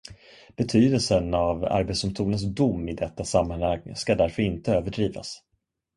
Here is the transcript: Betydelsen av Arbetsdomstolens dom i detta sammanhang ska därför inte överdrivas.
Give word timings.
Betydelsen 0.57 1.33
av 1.33 1.65
Arbetsdomstolens 1.65 2.41
dom 2.61 2.89
i 2.89 2.93
detta 2.95 3.23
sammanhang 3.25 3.95
ska 3.95 4.15
därför 4.15 4.41
inte 4.43 4.73
överdrivas. 4.73 5.41